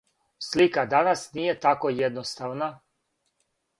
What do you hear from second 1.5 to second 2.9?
тако једноставна.